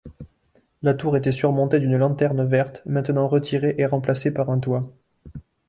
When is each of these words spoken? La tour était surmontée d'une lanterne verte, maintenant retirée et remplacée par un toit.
La 0.81 0.95
tour 0.95 1.15
était 1.15 1.31
surmontée 1.31 1.79
d'une 1.79 1.95
lanterne 1.95 2.43
verte, 2.43 2.81
maintenant 2.87 3.27
retirée 3.27 3.75
et 3.77 3.85
remplacée 3.85 4.31
par 4.31 4.49
un 4.49 4.57
toit. 4.59 4.91